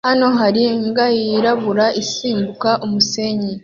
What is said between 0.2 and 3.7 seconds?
hari imbwa yirabura isimbuka umusenyi